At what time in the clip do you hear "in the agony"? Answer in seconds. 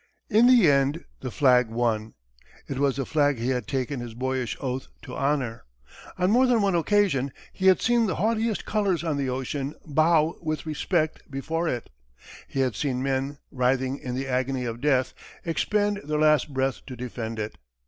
13.99-14.65